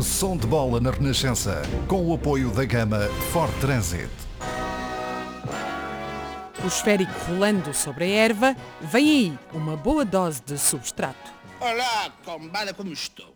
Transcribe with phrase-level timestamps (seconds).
[0.00, 4.08] Som de bola na Renascença, com o apoio da gama Ford Transit.
[6.62, 11.32] O esférico rolando sobre a erva, vem aí uma boa dose de substrato.
[11.58, 13.34] Olá, combada, como estou?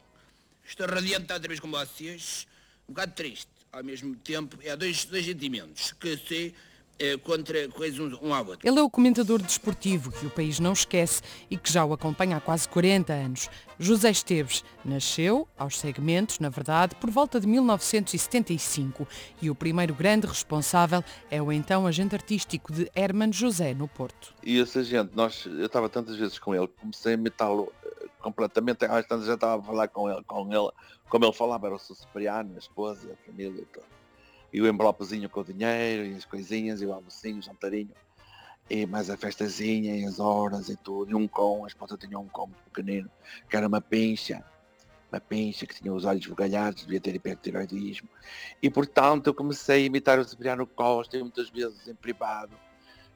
[0.64, 2.46] Estou radiante outra vez com vocês,
[2.88, 3.48] um bocado triste.
[3.72, 6.52] Ao mesmo tempo, é dois, dois sentimentos que se eh,
[7.24, 8.68] contra coisas um, um ao outro.
[8.68, 12.36] Ele é o comentador desportivo que o país não esquece e que já o acompanha
[12.36, 13.50] há quase 40 anos.
[13.78, 19.08] José Esteves nasceu, aos segmentos, na verdade, por volta de 1975
[19.40, 24.34] e o primeiro grande responsável é o então agente artístico de Herman José no Porto.
[24.42, 28.84] E esse agente, nós, eu estava tantas vezes com ele, comecei a imitá-lo eh, completamente,
[28.84, 30.70] às tantas já estava a falar com ele, com ele,
[31.08, 34.01] como ele falava, era o seu Cipriano, a esposa, a família e tudo
[34.52, 37.94] e o envelopezinho com o dinheiro e as coisinhas e o almocinho, o jantarinho
[38.70, 42.18] e mais a festazinha e as horas e tudo, e um com, a esposa tinha
[42.18, 43.10] um com muito pequenino,
[43.48, 44.42] que era uma pincha,
[45.10, 48.08] uma pincha que tinha os olhos bugalhados, devia ter hipertiroidismo.
[48.62, 52.52] E portanto eu comecei a imitar o Cipriano Costa e muitas vezes em privado.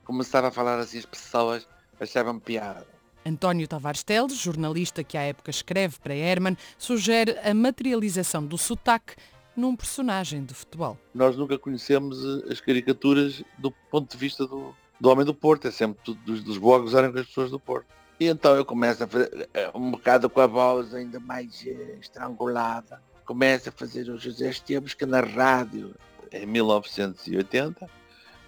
[0.05, 1.67] Começava a falar assim as pessoas
[1.99, 2.87] achavam piada.
[3.25, 9.17] António Tavares Teles, jornalista que à época escreve para Herman, sugere a materialização do sotaque
[9.57, 10.99] num personagem de futebol.
[11.15, 15.67] Nós nunca conhecemos eh, as caricaturas do ponto de vista do, do homem do Porto,
[15.67, 17.87] é sempre tudo dos, dos boa gozarem com as pessoas do Porto.
[18.19, 21.97] E então eu começo a fazer eh, um bocado com a voz ainda mais eh,
[22.01, 23.03] estrangulada.
[23.25, 25.95] Começo a fazer o José Esteves que na rádio
[26.33, 27.89] em 1980,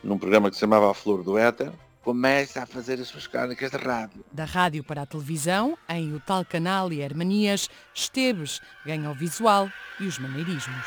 [0.03, 3.71] num programa que se chamava A Flor do Éter, começa a fazer as suas crónicas
[3.71, 4.25] de rádio.
[4.33, 9.71] Da rádio para a televisão, em o tal canal e Hermanias, Esteves ganha o visual
[10.01, 10.87] e os maneirismos.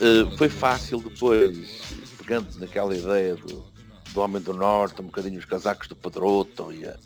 [0.00, 1.80] Uh, foi fácil depois,
[2.18, 3.64] pegando naquela ideia do,
[4.12, 6.96] do Homem do Norte, um bocadinho os casacos do Pedroto e, a,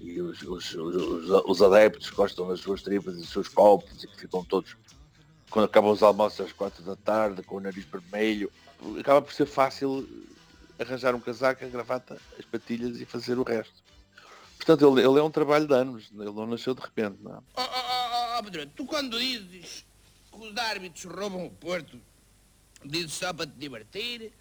[0.00, 4.02] e os, os, os, os, adeptos que gostam das suas tripas e dos seus copos
[4.02, 4.76] e que ficam todos
[5.52, 8.50] quando acabam os almoços às quatro da tarde, com o nariz vermelho,
[8.98, 10.08] acaba por ser fácil
[10.78, 13.74] arranjar um casaco, a gravata, as patilhas e fazer o resto.
[14.56, 17.38] Portanto, ele, ele é um trabalho de anos, ele não nasceu de repente, não é?
[17.56, 19.84] Oh, oh, oh, oh Pedro, tu quando dizes
[20.32, 22.00] que os árbitros roubam o Porto,
[22.82, 24.32] dizes só para te divertir,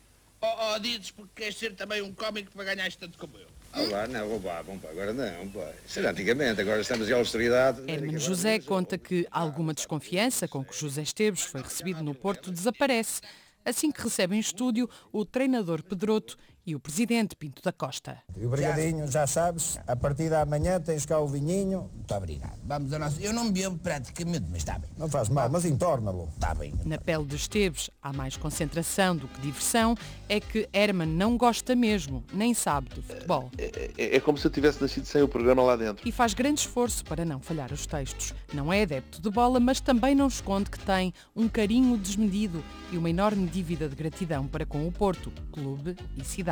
[0.41, 3.47] ou, ou dizes porque queres ser também um cómico para ganhar tanto como eu?
[3.73, 5.71] Olá, não roubavam, pá, agora não, pá.
[5.95, 7.81] Era antigamente, agora estamos em austeridade.
[7.87, 13.21] Hermano José conta que alguma desconfiança com que José Esteves foi recebido no Porto desaparece
[13.63, 18.17] assim que recebe em estúdio o treinador Pedroto e o presidente Pinto da Costa.
[18.37, 21.89] E o Brigadinho, já sabes, a partir da manhã tens cá o vinhinho.
[21.93, 22.59] Muito obrigado.
[22.63, 23.21] Vamos a nossa...
[23.21, 24.89] Eu não bebo praticamente, mas está bem.
[24.97, 26.29] Não faz mal, mas entorna-lo.
[26.33, 26.73] Está bem.
[26.85, 29.95] Na pele de Esteves há mais concentração do que diversão.
[30.29, 33.49] É que Herman não gosta mesmo, nem sabe do futebol.
[33.57, 36.07] É, é, é como se eu tivesse nascido sem o programa lá dentro.
[36.07, 38.33] E faz grande esforço para não falhar os textos.
[38.53, 42.97] Não é adepto de bola, mas também não esconde que tem um carinho desmedido e
[42.97, 46.50] uma enorme dívida de gratidão para com o Porto, clube e cidade.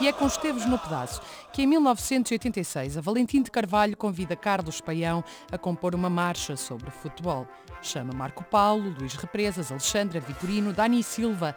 [0.00, 1.20] E é com Esteves no Pedaço
[1.52, 6.90] que em 1986 a Valentim de Carvalho convida Carlos Paião a compor uma marcha sobre
[6.90, 7.46] futebol.
[7.82, 11.56] Chama Marco Paulo, Luís Represas, Alexandra Vitorino, Dani Silva,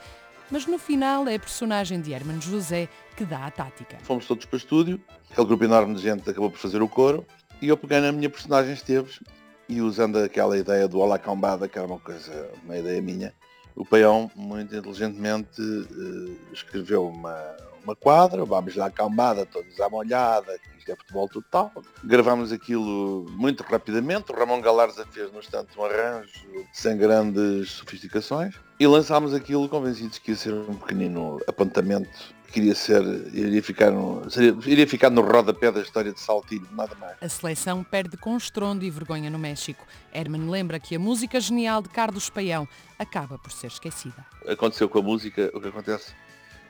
[0.49, 3.97] mas no final é a personagem de Herman José que dá a tática.
[4.01, 4.99] Fomos todos para o estúdio,
[5.31, 7.25] aquele grupo enorme de gente acabou por fazer o coro
[7.61, 9.19] e eu peguei na minha personagem Esteves
[9.69, 13.33] e usando aquela ideia do Olá Cambada, que era uma coisa, uma ideia minha,
[13.75, 17.37] o Paião muito inteligentemente uh, escreveu uma,
[17.83, 21.71] uma quadra, vamos lá cambada, todos à molhada, isto é futebol total.
[22.03, 28.55] Gravámos aquilo muito rapidamente, o Ramon Galarza fez no instante um arranjo sem grandes sofisticações
[28.79, 33.01] e lançámos aquilo convencidos que ia ser um pequenino apontamento queria ser,
[33.33, 37.17] iria ficar, no, seria, iria ficar no rodapé da história de Saltilho, nada mais.
[37.19, 39.83] A seleção perde com estrondo e vergonha no México.
[40.13, 42.67] Herman lembra que a música genial de Carlos Paião
[42.99, 44.23] acaba por ser esquecida.
[44.47, 46.13] Aconteceu com a música o que acontece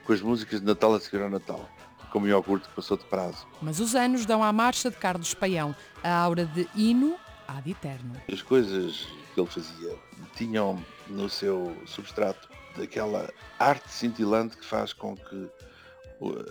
[0.06, 1.68] com as músicas de Natal a seguir ao Natal,
[2.10, 3.46] como o iogurte que passou de prazo.
[3.60, 7.16] Mas os anos dão à marcha de Carlos Paião a aura de hino
[7.46, 8.14] ad eterno.
[8.32, 9.94] As coisas que ele fazia
[10.34, 15.48] tinham no seu substrato daquela arte cintilante que faz com que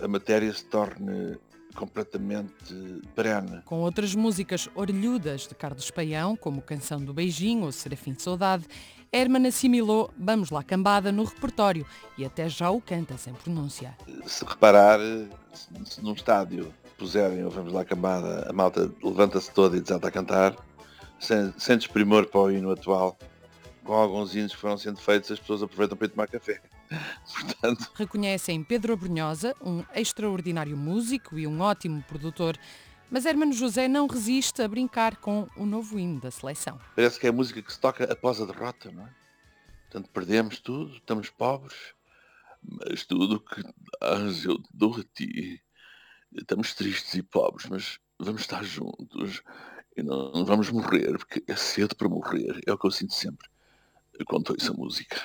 [0.01, 1.37] a matéria se torne
[1.73, 3.61] completamente perene.
[3.65, 8.65] Com outras músicas orelhudas de Carlos Paião, como Canção do Beijinho ou Serafim de Saudade,
[9.11, 11.85] Herman assimilou Vamos lá Cambada no repertório
[12.17, 13.95] e até já o canta sem pronúncia.
[14.25, 14.99] Se reparar,
[15.53, 20.11] se, num estádio puserem o Vamos lá Cambada, a malta levanta-se toda e desata a
[20.11, 20.55] cantar,
[21.19, 23.17] sem, sem desprimor para o hino atual,
[23.83, 26.61] com alguns hinos que foram sendo feitos, as pessoas aproveitam para ir tomar café.
[27.33, 27.91] Portanto...
[27.95, 32.57] Reconhecem Pedro Brunhosa, um extraordinário músico e um ótimo produtor,
[33.13, 36.79] Mas Hermano José não resiste a brincar com o novo hino da seleção.
[36.95, 39.09] Parece que é a música que se toca após a derrota, não é?
[39.83, 41.75] Portanto, perdemos tudo, estamos pobres,
[42.63, 43.61] mas tudo que
[44.01, 45.61] dás eu dou a ti.
[46.35, 49.43] Estamos tristes e pobres, mas vamos estar juntos
[49.95, 52.59] e não vamos morrer, porque é cedo para morrer.
[52.65, 53.47] É o que eu sinto sempre
[54.25, 55.21] quando ouço a música.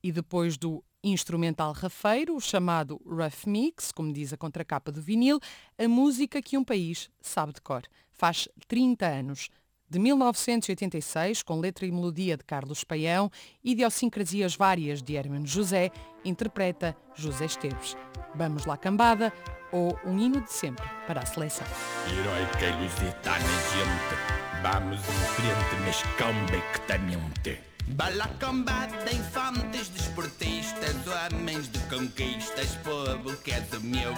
[0.00, 5.40] E depois do instrumental rafeiro, chamado Rough Mix, como diz a contracapa do vinil,
[5.78, 7.82] a música que um país sabe de cor.
[8.12, 9.48] Faz 30 anos.
[9.88, 13.30] De 1986, com letra e melodia de Carlos Paião,
[13.62, 15.90] idiosincrasias várias de Hermano José,
[16.24, 17.94] interpreta José Esteves.
[18.34, 19.30] Vamos lá cambada,
[19.70, 21.66] ou um hino de sempre para a seleção.
[22.06, 27.71] Heroica e lusitana gente, vamos em frente mas convictamente.
[27.88, 34.14] Bala combate, infantes desportistas, homens de conquistas, povo que é do meu.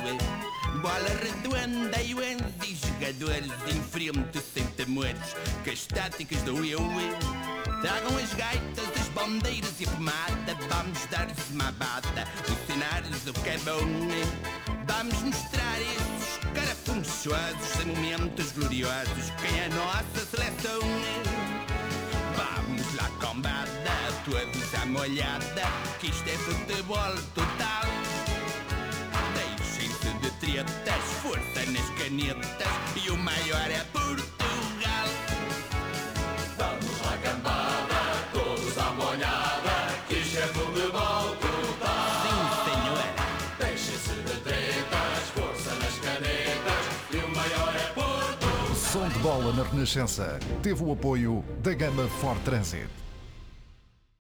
[0.81, 5.34] Bola redonda e e jogadores em frente sem temores,
[5.64, 6.81] que as táticas do eu.
[7.82, 13.49] Tragam as gaitas, as bandeiras e a pomada, vamos dar-lhes uma bata, ensinar-lhes o que
[13.50, 13.84] é bom.
[14.87, 21.63] Vamos mostrar esses carafunchosos em momentos gloriosos, quem é a nossa seleção.
[23.34, 23.66] Combada,
[24.25, 25.62] todos à molhada,
[25.98, 27.82] que isto é futebol total.
[29.34, 35.08] Deixem-se de tretas, força nas canetas, e o maior é Portugal.
[36.56, 38.00] Vamos lá cambada,
[38.32, 42.06] todos à molhada, que isto é futebol total.
[42.22, 42.40] Sim,
[42.70, 43.04] senhor.
[43.58, 48.75] Deixem-se de tretas, força nas canetas, e o maior é Portugal.
[48.76, 50.38] Som de bola na Renascença.
[50.62, 53.03] Teve o apoio da gama Ford Transit.